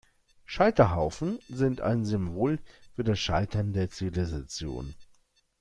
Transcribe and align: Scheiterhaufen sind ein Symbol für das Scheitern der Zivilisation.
Scheiterhaufen 0.45 1.37
sind 1.47 1.81
ein 1.81 2.05
Symbol 2.05 2.57
für 2.95 3.03
das 3.03 3.19
Scheitern 3.19 3.71
der 3.71 3.91
Zivilisation. 3.91 4.95